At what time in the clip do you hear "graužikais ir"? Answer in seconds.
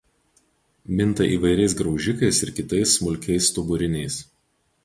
1.83-2.53